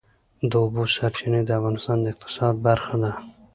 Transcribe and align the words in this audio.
د 0.49 0.51
اوبو 0.63 0.83
سرچینې 0.95 1.41
د 1.45 1.49
افغانستان 1.59 1.97
د 2.01 2.05
اقتصاد 2.13 2.55
برخه 2.67 2.95
ده. 3.03 3.11